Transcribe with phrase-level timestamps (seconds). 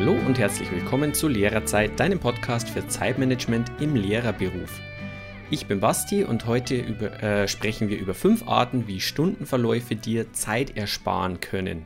[0.00, 4.80] Hallo und herzlich willkommen zu Lehrerzeit, deinem Podcast für Zeitmanagement im Lehrerberuf.
[5.50, 10.32] Ich bin Basti und heute über, äh, sprechen wir über fünf Arten, wie Stundenverläufe dir
[10.32, 11.84] Zeit ersparen können.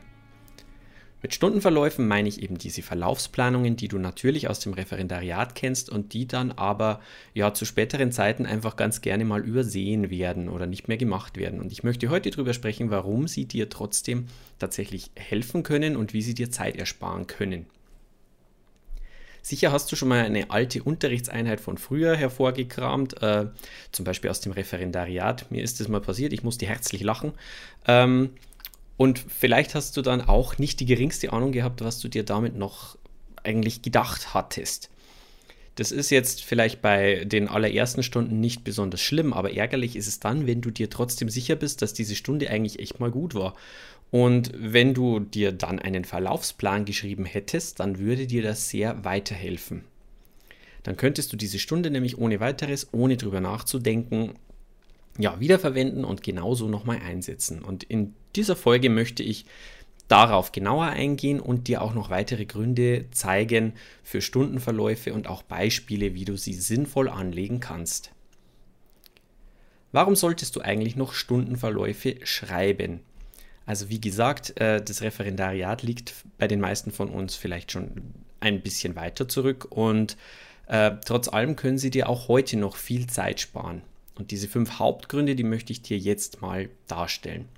[1.23, 6.13] Mit Stundenverläufen meine ich eben diese Verlaufsplanungen, die du natürlich aus dem Referendariat kennst und
[6.13, 6.99] die dann aber
[7.33, 11.59] ja zu späteren Zeiten einfach ganz gerne mal übersehen werden oder nicht mehr gemacht werden.
[11.59, 14.27] Und ich möchte heute darüber sprechen, warum sie dir trotzdem
[14.59, 17.65] tatsächlich helfen können und wie sie dir Zeit ersparen können.
[19.45, 23.47] Sicher hast du schon mal eine alte Unterrichtseinheit von früher hervorgekramt, äh,
[23.91, 25.51] zum Beispiel aus dem Referendariat.
[25.51, 27.33] Mir ist das mal passiert, ich musste herzlich lachen.
[27.85, 28.29] Ähm,
[28.95, 32.55] und vielleicht hast du dann auch nicht die geringste Ahnung gehabt, was du dir damit
[32.55, 32.97] noch
[33.43, 34.89] eigentlich gedacht hattest.
[35.75, 40.19] Das ist jetzt vielleicht bei den allerersten Stunden nicht besonders schlimm, aber ärgerlich ist es
[40.19, 43.55] dann, wenn du dir trotzdem sicher bist, dass diese Stunde eigentlich echt mal gut war.
[44.11, 49.83] Und wenn du dir dann einen Verlaufsplan geschrieben hättest, dann würde dir das sehr weiterhelfen.
[50.83, 54.33] Dann könntest du diese Stunde nämlich ohne weiteres, ohne drüber nachzudenken,
[55.17, 57.63] ja, wiederverwenden und genauso nochmal einsetzen.
[57.63, 59.45] Und in dieser Folge möchte ich
[60.13, 66.13] darauf genauer eingehen und dir auch noch weitere Gründe zeigen für Stundenverläufe und auch Beispiele,
[66.13, 68.11] wie du sie sinnvoll anlegen kannst.
[69.91, 72.99] Warum solltest du eigentlich noch Stundenverläufe schreiben?
[73.65, 78.61] Also wie gesagt, äh, das Referendariat liegt bei den meisten von uns vielleicht schon ein
[78.61, 80.15] bisschen weiter zurück und
[80.67, 83.81] äh, trotz allem können sie dir auch heute noch viel Zeit sparen.
[84.13, 87.49] Und diese fünf Hauptgründe, die möchte ich dir jetzt mal darstellen.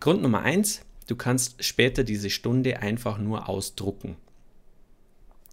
[0.00, 4.16] Grund Nummer eins, du kannst später diese Stunde einfach nur ausdrucken.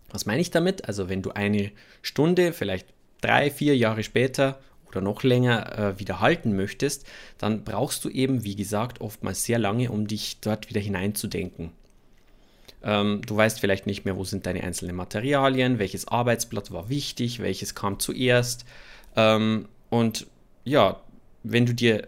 [0.09, 0.87] Was meine ich damit?
[0.87, 2.87] Also wenn du eine Stunde vielleicht
[3.21, 7.05] drei, vier Jahre später oder noch länger äh, wieder halten möchtest,
[7.37, 11.71] dann brauchst du eben, wie gesagt, oftmals sehr lange, um dich dort wieder hineinzudenken.
[12.83, 17.39] Ähm, du weißt vielleicht nicht mehr, wo sind deine einzelnen Materialien, welches Arbeitsblatt war wichtig,
[17.39, 18.65] welches kam zuerst.
[19.15, 20.27] Ähm, und
[20.63, 21.01] ja,
[21.43, 22.07] wenn du dir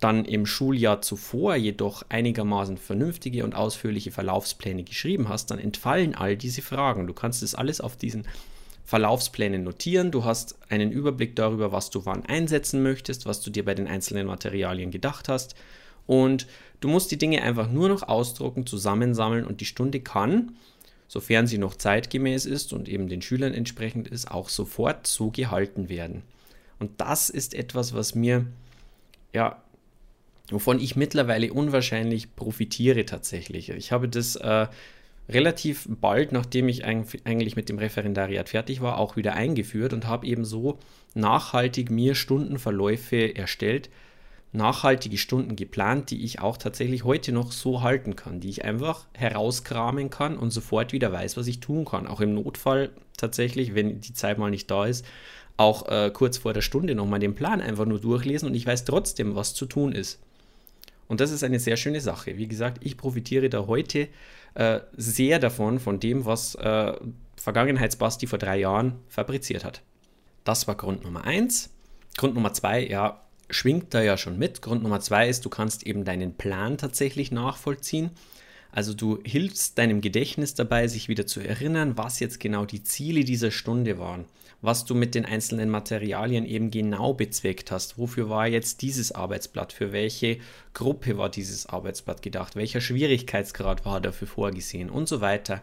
[0.00, 6.36] dann im Schuljahr zuvor jedoch einigermaßen vernünftige und ausführliche Verlaufspläne geschrieben hast, dann entfallen all
[6.36, 7.06] diese Fragen.
[7.06, 8.24] Du kannst es alles auf diesen
[8.86, 10.10] Verlaufsplänen notieren.
[10.10, 13.86] Du hast einen Überblick darüber, was du wann einsetzen möchtest, was du dir bei den
[13.86, 15.54] einzelnen Materialien gedacht hast.
[16.06, 16.46] Und
[16.80, 20.56] du musst die Dinge einfach nur noch ausdrucken, zusammensammeln und die Stunde kann,
[21.08, 25.88] sofern sie noch zeitgemäß ist und eben den Schülern entsprechend ist, auch sofort so gehalten
[25.88, 26.22] werden.
[26.78, 28.46] Und das ist etwas, was mir,
[29.32, 29.62] ja,
[30.52, 33.70] wovon ich mittlerweile unwahrscheinlich profitiere tatsächlich.
[33.70, 34.66] Ich habe das äh,
[35.28, 40.26] relativ bald, nachdem ich eigentlich mit dem Referendariat fertig war, auch wieder eingeführt und habe
[40.26, 40.78] eben so
[41.14, 43.90] nachhaltig mir Stundenverläufe erstellt,
[44.52, 49.06] nachhaltige Stunden geplant, die ich auch tatsächlich heute noch so halten kann, die ich einfach
[49.14, 52.08] herauskramen kann und sofort wieder weiß, was ich tun kann.
[52.08, 55.06] Auch im Notfall tatsächlich, wenn die Zeit mal nicht da ist,
[55.56, 58.84] auch äh, kurz vor der Stunde nochmal den Plan einfach nur durchlesen und ich weiß
[58.84, 60.18] trotzdem, was zu tun ist.
[61.10, 62.38] Und das ist eine sehr schöne Sache.
[62.38, 64.06] Wie gesagt, ich profitiere da heute
[64.54, 66.92] äh, sehr davon, von dem, was äh,
[67.36, 69.82] Vergangenheitsbasti vor drei Jahren fabriziert hat.
[70.44, 71.70] Das war Grund Nummer eins.
[72.16, 74.62] Grund Nummer zwei, ja, schwingt da ja schon mit.
[74.62, 78.10] Grund Nummer zwei ist, du kannst eben deinen Plan tatsächlich nachvollziehen.
[78.72, 83.24] Also du hilfst deinem Gedächtnis dabei, sich wieder zu erinnern, was jetzt genau die Ziele
[83.24, 84.26] dieser Stunde waren,
[84.62, 87.98] was du mit den einzelnen Materialien eben genau bezweckt hast.
[87.98, 89.72] Wofür war jetzt dieses Arbeitsblatt?
[89.72, 90.38] Für welche
[90.72, 92.54] Gruppe war dieses Arbeitsblatt gedacht?
[92.54, 94.88] Welcher Schwierigkeitsgrad war dafür vorgesehen?
[94.88, 95.62] Und so weiter.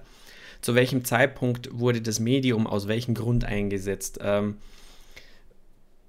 [0.60, 4.20] Zu welchem Zeitpunkt wurde das Medium aus welchem Grund eingesetzt?
[4.22, 4.58] Ähm,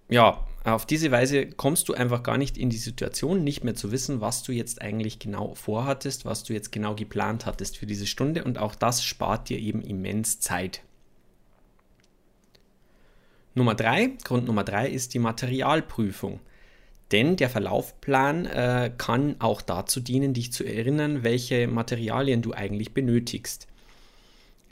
[0.08, 0.42] ja,
[0.74, 4.20] auf diese Weise kommst du einfach gar nicht in die Situation, nicht mehr zu wissen,
[4.20, 8.44] was du jetzt eigentlich genau vorhattest, was du jetzt genau geplant hattest für diese Stunde
[8.44, 10.82] und auch das spart dir eben immens Zeit.
[13.54, 16.40] Nummer drei, Grund Nummer drei ist die Materialprüfung.
[17.12, 22.92] Denn der Verlaufplan äh, kann auch dazu dienen, dich zu erinnern, welche Materialien du eigentlich
[22.92, 23.66] benötigst.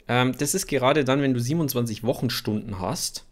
[0.07, 3.25] Ähm, das ist gerade dann, wenn du 27 Wochenstunden hast,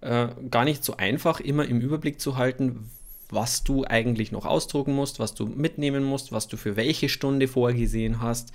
[0.00, 2.90] äh, gar nicht so einfach, immer im Überblick zu halten,
[3.28, 7.48] was du eigentlich noch ausdrucken musst, was du mitnehmen musst, was du für welche Stunde
[7.48, 8.52] vorgesehen hast,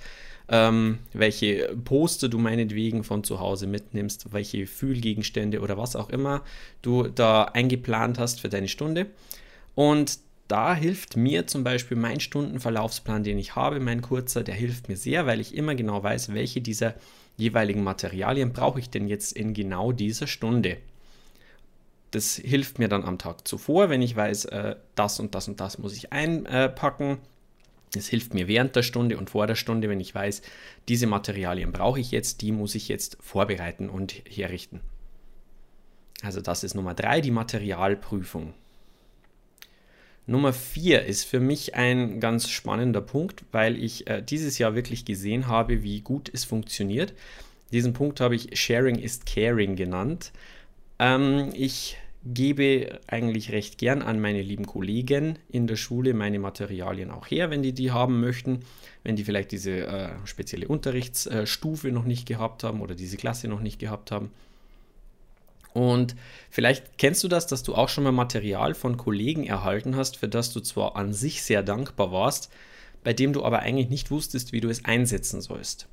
[0.48, 6.42] ähm, welche Poster du meinetwegen von zu Hause mitnimmst, welche Fühlgegenstände oder was auch immer
[6.82, 9.06] du da eingeplant hast für deine Stunde.
[9.74, 14.88] Und da hilft mir zum Beispiel mein Stundenverlaufsplan, den ich habe, mein kurzer, der hilft
[14.88, 16.94] mir sehr, weil ich immer genau weiß, welche dieser
[17.36, 20.76] jeweiligen Materialien brauche ich denn jetzt in genau dieser Stunde.
[22.10, 25.60] Das hilft mir dann am Tag zuvor, wenn ich weiß, äh, das und das und
[25.60, 27.18] das muss ich einpacken.
[27.94, 30.42] Es hilft mir während der Stunde und vor der Stunde, wenn ich weiß,
[30.88, 34.80] diese Materialien brauche ich jetzt, die muss ich jetzt vorbereiten und herrichten.
[36.22, 38.54] Also das ist Nummer drei, die Materialprüfung.
[40.26, 45.04] Nummer vier ist für mich ein ganz spannender Punkt, weil ich äh, dieses Jahr wirklich
[45.04, 47.14] gesehen habe, wie gut es funktioniert.
[47.72, 50.32] Diesen Punkt habe ich Sharing is Caring genannt.
[50.98, 57.10] Ähm, ich gebe eigentlich recht gern an meine lieben Kollegen in der Schule meine Materialien
[57.10, 58.64] auch her, wenn die die haben möchten,
[59.04, 63.60] wenn die vielleicht diese äh, spezielle Unterrichtsstufe noch nicht gehabt haben oder diese Klasse noch
[63.60, 64.30] nicht gehabt haben.
[65.72, 66.16] Und
[66.50, 70.26] vielleicht kennst du das, dass du auch schon mal Material von Kollegen erhalten hast, für
[70.28, 72.50] das du zwar an sich sehr dankbar warst,
[73.04, 75.86] bei dem du aber eigentlich nicht wusstest, wie du es einsetzen sollst.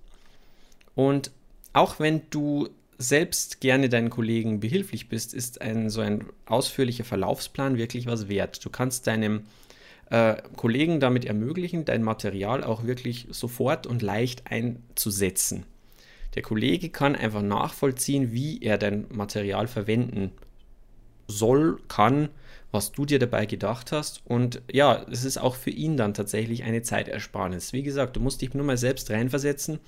[0.96, 1.32] Und
[1.74, 7.78] auch wenn du selbst gerne deinen Kollegen behilflich bist, ist ein so ein ausführlicher Verlaufsplan
[7.78, 8.64] wirklich was wert.
[8.64, 9.44] Du kannst deinem
[10.10, 15.66] äh, Kollegen damit ermöglichen, dein Material auch wirklich sofort und leicht einzusetzen.
[16.36, 20.32] Der Kollege kann einfach nachvollziehen, wie er dein Material verwenden
[21.28, 22.30] soll, kann,
[22.72, 24.22] was du dir dabei gedacht hast.
[24.26, 27.72] Und ja, es ist auch für ihn dann tatsächlich eine Zeitersparnis.
[27.72, 29.80] Wie gesagt, du musst dich nur mal selbst reinversetzen.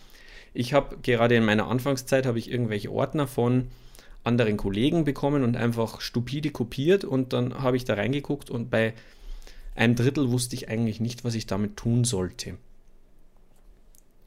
[0.56, 3.68] Ich habe gerade in meiner Anfangszeit habe ich irgendwelche Ordner von
[4.24, 8.94] anderen Kollegen bekommen und einfach stupide kopiert und dann habe ich da reingeguckt und bei
[9.76, 12.58] einem Drittel wusste ich eigentlich nicht, was ich damit tun sollte.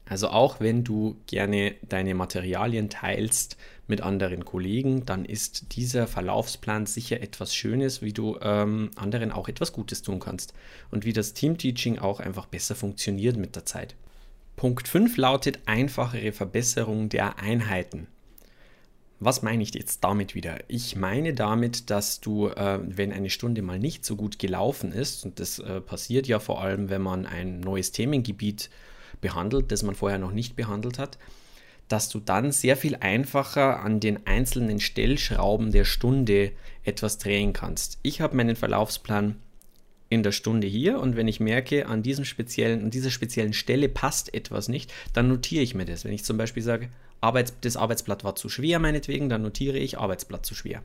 [0.05, 6.85] Also auch wenn du gerne deine Materialien teilst mit anderen Kollegen, dann ist dieser Verlaufsplan
[6.85, 10.53] sicher etwas Schönes, wie du ähm, anderen auch etwas Gutes tun kannst
[10.91, 13.95] und wie das Teamteaching auch einfach besser funktioniert mit der Zeit.
[14.59, 18.07] Punkt 5 lautet einfachere Verbesserung der Einheiten.
[19.21, 20.57] Was meine ich jetzt damit wieder?
[20.67, 25.23] Ich meine damit, dass du, äh, wenn eine Stunde mal nicht so gut gelaufen ist,
[25.23, 28.69] und das äh, passiert ja vor allem, wenn man ein neues Themengebiet
[29.21, 31.17] behandelt, das man vorher noch nicht behandelt hat,
[31.87, 36.51] dass du dann sehr viel einfacher an den einzelnen Stellschrauben der Stunde
[36.83, 37.97] etwas drehen kannst.
[38.03, 39.37] Ich habe meinen Verlaufsplan
[40.09, 43.89] in der Stunde hier und wenn ich merke, an, diesem speziellen, an dieser speziellen Stelle
[43.89, 46.03] passt etwas nicht, dann notiere ich mir das.
[46.03, 46.89] Wenn ich zum Beispiel sage,
[47.21, 50.81] Arbeits, das Arbeitsblatt war zu schwer meinetwegen, dann notiere ich Arbeitsblatt zu schwer.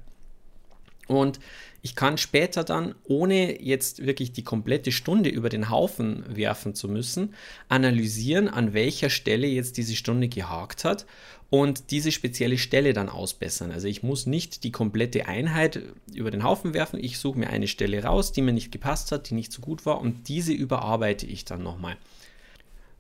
[1.06, 1.38] Und
[1.82, 6.88] ich kann später dann, ohne jetzt wirklich die komplette Stunde über den Haufen werfen zu
[6.88, 7.34] müssen,
[7.68, 11.04] analysieren, an welcher Stelle jetzt diese Stunde gehakt hat
[11.50, 13.70] und diese spezielle Stelle dann ausbessern.
[13.70, 15.82] Also ich muss nicht die komplette Einheit
[16.14, 19.28] über den Haufen werfen, ich suche mir eine Stelle raus, die mir nicht gepasst hat,
[19.28, 21.98] die nicht so gut war und diese überarbeite ich dann nochmal.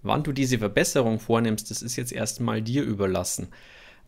[0.02, 3.48] Wann du diese Verbesserung vornimmst, das ist jetzt erstmal dir überlassen.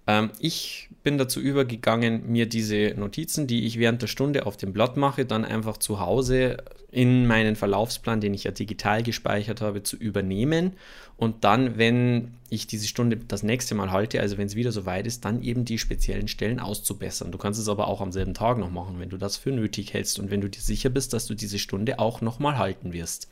[0.06, 4.72] Ähm, ich bin dazu übergegangen, mir diese Notizen, die ich während der Stunde auf dem
[4.72, 6.56] Blatt mache, dann einfach zu Hause
[6.90, 10.72] in meinen Verlaufsplan, den ich ja digital gespeichert habe, zu übernehmen
[11.16, 14.84] und dann, wenn ich diese Stunde das nächste Mal halte, also wenn es wieder so
[14.84, 17.30] weit ist, dann eben die speziellen Stellen auszubessern.
[17.30, 19.94] Du kannst es aber auch am selben Tag noch machen, wenn du das für nötig
[19.94, 23.28] hältst und wenn du dir sicher bist, dass du diese Stunde auch nochmal halten wirst.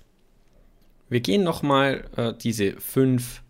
[1.08, 3.42] Wir gehen nochmal äh, diese fünf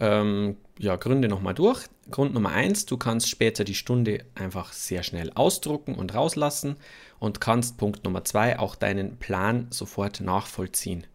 [0.00, 1.86] ähm, ja, Gründe nochmal durch.
[2.10, 6.76] Grund Nummer eins, du kannst später die Stunde einfach sehr schnell ausdrucken und rauslassen
[7.18, 11.06] und kannst Punkt Nummer zwei auch deinen Plan sofort nachvollziehen.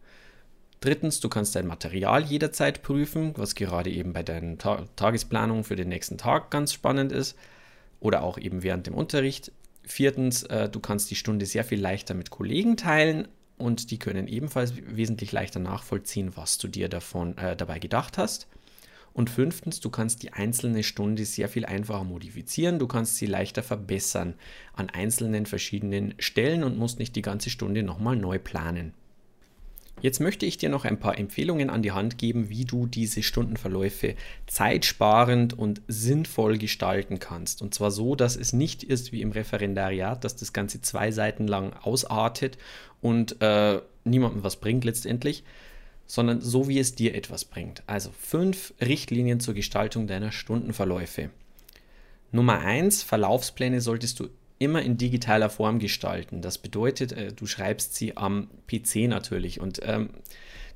[0.80, 5.76] Drittens, du kannst dein Material jederzeit prüfen, was gerade eben bei deinen Ta Tagesplanungen für
[5.76, 7.36] den nächsten Tag ganz spannend ist
[8.00, 9.52] oder auch eben während dem Unterricht.
[9.84, 14.26] Viertens, äh, du kannst die Stunde sehr viel leichter mit Kollegen teilen und die können
[14.26, 18.48] ebenfalls wesentlich leichter nachvollziehen, was du dir davon äh, dabei gedacht hast.
[19.12, 23.62] Und fünftens, du kannst die einzelne Stunde sehr viel einfacher modifizieren, du kannst sie leichter
[23.62, 24.34] verbessern
[24.72, 28.94] an einzelnen verschiedenen Stellen und musst nicht die ganze Stunde nochmal neu planen.
[30.02, 33.22] Jetzt möchte ich dir noch ein paar Empfehlungen an die Hand geben, wie du diese
[33.22, 34.14] Stundenverläufe
[34.46, 37.60] zeitsparend und sinnvoll gestalten kannst.
[37.60, 41.46] Und zwar so, dass es nicht ist wie im Referendariat, dass das Ganze zwei Seiten
[41.46, 42.56] lang ausartet
[43.02, 45.44] und äh, niemandem was bringt letztendlich,
[46.10, 47.84] sondern so wie es dir etwas bringt.
[47.86, 51.30] Also fünf Richtlinien zur Gestaltung deiner Stundenverläufe.
[52.32, 56.42] Nummer eins: Verlaufspläne solltest du immer in digitaler Form gestalten.
[56.42, 60.10] Das bedeutet, äh, du schreibst sie am PC natürlich und ähm,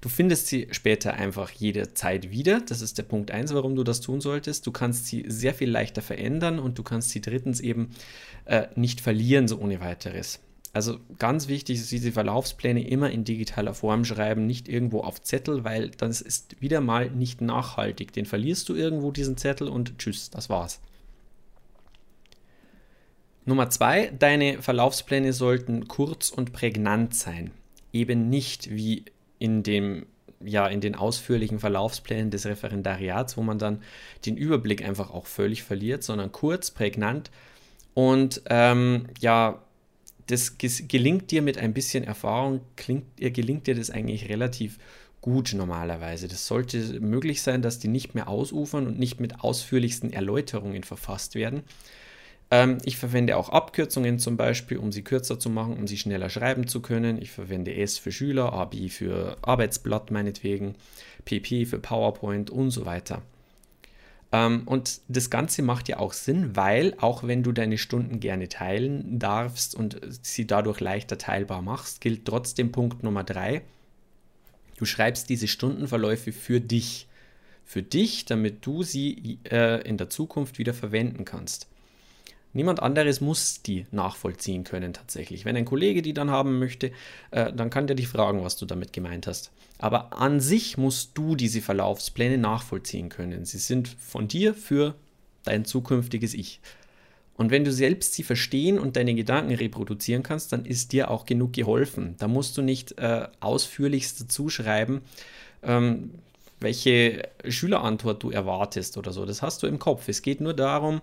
[0.01, 2.61] du findest sie später einfach jederzeit wieder.
[2.61, 4.65] Das ist der Punkt eins, warum du das tun solltest.
[4.69, 7.91] Du kannst sie sehr viel leichter verändern und du kannst sie drittens eben
[8.45, 10.39] äh, nicht verlieren, so ohne weiteres.
[10.75, 15.63] Also ganz wichtig ist, diese Verlaufspläne immer in digitaler Form schreiben, nicht irgendwo auf Zettel,
[15.63, 18.13] weil das ist wieder mal nicht nachhaltig.
[18.13, 20.81] Den verlierst du irgendwo, diesen Zettel, und tschüss, das war's.
[23.45, 27.53] Nummer zwei, deine Verlaufspläne sollten kurz und prägnant sein.
[27.93, 29.05] Eben nicht wie
[29.39, 30.07] in dem
[30.45, 33.81] ja in den ausführlichen Verlaufsplänen des Referendariats, wo man dann
[34.27, 37.31] den Überblick einfach auch völlig verliert, sondern kurz, prägnant
[37.95, 39.63] und ähm, ja,
[40.27, 44.79] das gelingt dir mit ein bisschen Erfahrung, klingt, gelingt dir das eigentlich relativ
[45.21, 46.29] gut normalerweise.
[46.29, 51.35] Das sollte möglich sein, dass die nicht mehr ausufern und nicht mit ausführlichsten Erläuterungen verfasst
[51.35, 51.63] werden.
[52.51, 56.29] Ähm, ich verwende auch Abkürzungen zum Beispiel, um sie kürzer zu machen, um sie schneller
[56.29, 57.21] schreiben zu können.
[57.21, 60.75] Ich verwende S für Schüler, AB für Arbeitsblatt meinetwegen,
[61.25, 63.23] PP für PowerPoint und so weiter.
[64.35, 68.49] Ähm, und das Ganze macht ja auch Sinn, weil auch wenn du deine Stunden gerne
[68.49, 73.63] teilen darfst und sie dadurch leichter teilbar machst, gilt trotzdem Punkt Nummer drei.
[74.77, 77.07] Du schreibst diese Stundenverläufe für dich.
[77.65, 81.69] Für dich, damit du sie äh, in der Zukunft wieder verwenden kannst.
[82.55, 85.45] Niemand anderes muss die nachvollziehen können tatsächlich.
[85.45, 86.93] Wenn ein Kollege die dann haben möchte,
[87.33, 89.51] äh, dann kann der dich fragen, was du damit gemeint hast.
[89.79, 93.45] Aber an sich musst du diese Verlaufspläne nachvollziehen können.
[93.45, 94.95] Sie sind von dir für
[95.43, 96.61] dein zukünftiges Ich.
[97.37, 101.27] Und wenn du selbst sie verstehen und deine Gedanken reproduzieren kannst, dann ist dir auch
[101.27, 102.15] genug geholfen.
[102.19, 105.03] Da musst du nicht äh, ausführlichst dazu schreiben,
[105.65, 106.13] ähm,
[106.61, 109.27] welche Schülerantwort du erwartest oder so.
[109.27, 110.09] Das hast du im Kopf.
[110.09, 111.01] Es geht nur darum,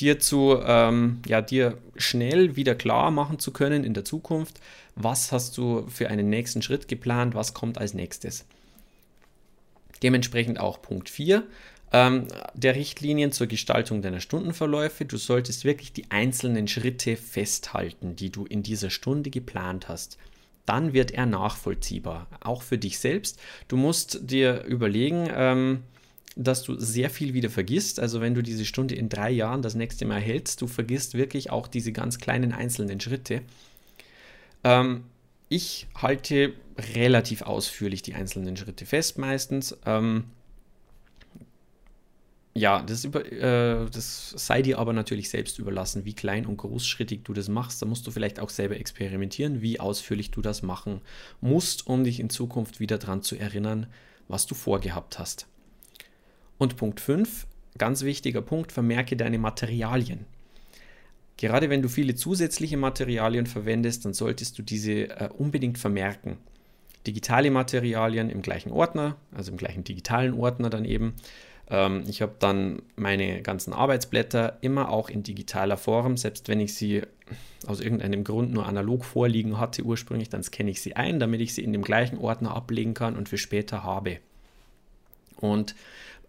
[0.00, 4.60] dir zu, ähm, ja, dir schnell wieder klar machen zu können in der Zukunft,
[4.94, 8.44] was hast du für einen nächsten Schritt geplant, was kommt als nächstes.
[10.02, 11.44] Dementsprechend auch Punkt 4
[11.92, 15.04] ähm, der Richtlinien zur Gestaltung deiner Stundenverläufe.
[15.04, 20.18] Du solltest wirklich die einzelnen Schritte festhalten, die du in dieser Stunde geplant hast.
[20.64, 23.38] Dann wird er nachvollziehbar, auch für dich selbst.
[23.68, 25.82] Du musst dir überlegen, ähm,
[26.36, 28.00] dass du sehr viel wieder vergisst.
[28.00, 31.50] Also wenn du diese Stunde in drei Jahren das nächste Mal hältst, du vergisst wirklich
[31.50, 33.42] auch diese ganz kleinen einzelnen Schritte.
[34.64, 35.04] Ähm,
[35.48, 36.54] ich halte
[36.94, 39.76] relativ ausführlich die einzelnen Schritte fest meistens.
[39.84, 40.24] Ähm,
[42.54, 47.22] ja, das, über, äh, das sei dir aber natürlich selbst überlassen, wie klein und großschrittig
[47.24, 47.80] du das machst.
[47.80, 51.00] Da musst du vielleicht auch selber experimentieren, wie ausführlich du das machen
[51.40, 53.86] musst, um dich in Zukunft wieder daran zu erinnern,
[54.28, 55.46] was du vorgehabt hast.
[56.62, 60.26] Und Punkt 5, ganz wichtiger Punkt, vermerke deine Materialien.
[61.36, 66.38] Gerade wenn du viele zusätzliche Materialien verwendest, dann solltest du diese äh, unbedingt vermerken.
[67.04, 71.14] Digitale Materialien im gleichen Ordner, also im gleichen digitalen Ordner dann eben.
[71.68, 76.74] Ähm, ich habe dann meine ganzen Arbeitsblätter immer auch in digitaler Form, selbst wenn ich
[76.74, 77.02] sie
[77.66, 81.54] aus irgendeinem Grund nur analog vorliegen hatte ursprünglich, dann scanne ich sie ein, damit ich
[81.54, 84.18] sie in dem gleichen Ordner ablegen kann und für später habe.
[85.38, 85.74] Und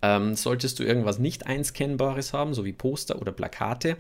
[0.04, 3.98] ähm, solltest du irgendwas nicht einscannbares haben, so wie Poster oder Plakate,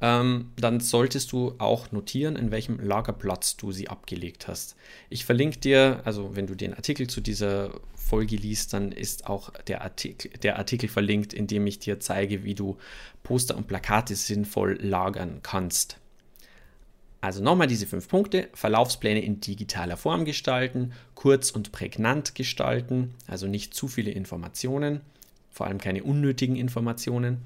[0.00, 4.76] ähm, dann solltest du auch notieren, in welchem Lagerplatz du sie abgelegt hast.
[5.10, 9.50] Ich verlinke dir, also wenn du den Artikel zu dieser Folge liest, dann ist auch
[9.66, 12.76] der Artikel, der Artikel verlinkt, in dem ich dir zeige, wie du
[13.24, 15.98] Poster und Plakate sinnvoll lagern kannst.
[17.20, 18.48] Also nochmal diese fünf Punkte.
[18.52, 25.00] Verlaufspläne in digitaler Form gestalten, kurz und prägnant gestalten, also nicht zu viele Informationen
[25.56, 27.38] vor allem keine unnötigen Informationen.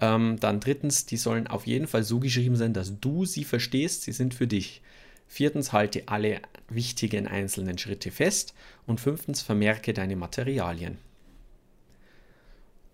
[0.00, 4.02] Ähm, dann drittens, die sollen auf jeden Fall so geschrieben sein, dass du sie verstehst,
[4.02, 4.82] sie sind für dich.
[5.28, 8.52] Viertens, halte alle wichtigen einzelnen Schritte fest.
[8.84, 10.98] Und fünftens, vermerke deine Materialien.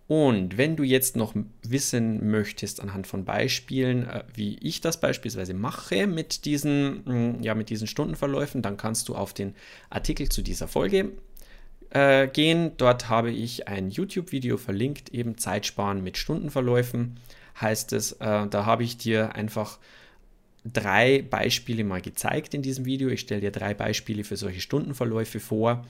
[0.07, 5.55] Und wenn du jetzt noch wissen möchtest anhand von Beispielen, äh, wie ich das beispielsweise
[5.55, 9.55] mache mit diesen, mm, ja, mit diesen Stundenverläufen, dann kannst du auf den
[9.89, 11.13] Artikel zu dieser Folge
[11.91, 12.73] äh, gehen.
[12.77, 17.19] Dort habe ich ein YouTube-Video verlinkt, eben Zeitsparen mit Stundenverläufen
[17.61, 18.13] heißt es.
[18.13, 19.79] Äh, da habe ich dir einfach
[20.65, 23.09] drei Beispiele mal gezeigt in diesem Video.
[23.09, 25.85] Ich stelle dir drei Beispiele für solche Stundenverläufe vor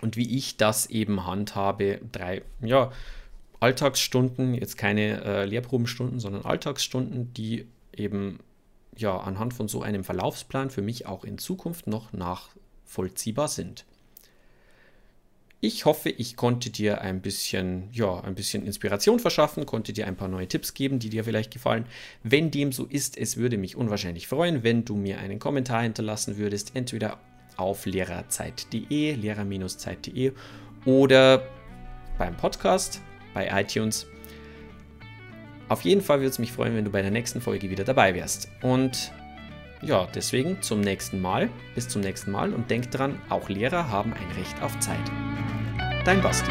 [0.00, 2.00] und wie ich das eben handhabe.
[2.12, 2.92] Drei, ja,
[3.60, 8.38] Alltagsstunden, jetzt keine äh, Lehrprobenstunden, sondern Alltagsstunden, die eben
[8.96, 13.84] ja anhand von so einem Verlaufsplan für mich auch in Zukunft noch nachvollziehbar sind.
[15.60, 20.14] Ich hoffe, ich konnte dir ein bisschen, ja, ein bisschen Inspiration verschaffen, konnte dir ein
[20.14, 21.84] paar neue Tipps geben, die dir vielleicht gefallen.
[22.22, 26.36] Wenn dem so ist, es würde mich unwahrscheinlich freuen, wenn du mir einen Kommentar hinterlassen
[26.36, 27.18] würdest, entweder
[27.56, 30.32] auf lehrerzeit.de, lehrer-zeit.de
[30.84, 31.42] oder
[32.18, 33.02] beim Podcast
[33.34, 34.06] bei iTunes.
[35.68, 38.14] Auf jeden Fall würde es mich freuen, wenn du bei der nächsten Folge wieder dabei
[38.14, 38.48] wärst.
[38.62, 39.12] Und
[39.82, 41.50] ja, deswegen zum nächsten Mal.
[41.74, 44.98] Bis zum nächsten Mal und denk dran, auch Lehrer haben ein Recht auf Zeit.
[46.04, 46.50] Dein Basti.